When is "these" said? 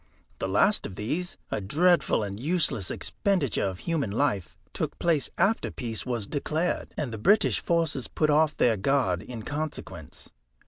0.95-1.37